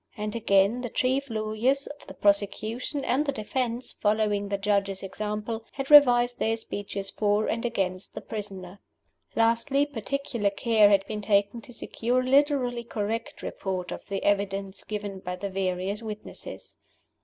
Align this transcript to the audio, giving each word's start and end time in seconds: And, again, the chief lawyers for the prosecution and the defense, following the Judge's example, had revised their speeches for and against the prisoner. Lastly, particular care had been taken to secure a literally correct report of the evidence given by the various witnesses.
And, 0.17 0.35
again, 0.35 0.81
the 0.81 0.89
chief 0.89 1.29
lawyers 1.29 1.87
for 1.99 2.07
the 2.07 2.15
prosecution 2.15 3.05
and 3.05 3.23
the 3.23 3.31
defense, 3.31 3.93
following 3.93 4.49
the 4.49 4.57
Judge's 4.57 5.03
example, 5.03 5.63
had 5.73 5.91
revised 5.91 6.39
their 6.39 6.57
speeches 6.57 7.11
for 7.11 7.45
and 7.47 7.63
against 7.65 8.15
the 8.15 8.21
prisoner. 8.21 8.79
Lastly, 9.35 9.85
particular 9.85 10.49
care 10.49 10.89
had 10.89 11.05
been 11.05 11.21
taken 11.21 11.61
to 11.61 11.71
secure 11.71 12.21
a 12.21 12.25
literally 12.25 12.83
correct 12.83 13.43
report 13.43 13.91
of 13.91 14.03
the 14.07 14.23
evidence 14.23 14.83
given 14.83 15.19
by 15.19 15.35
the 15.35 15.51
various 15.51 16.01
witnesses. 16.01 16.77